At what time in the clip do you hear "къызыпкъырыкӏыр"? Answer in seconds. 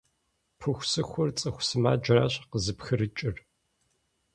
2.49-3.35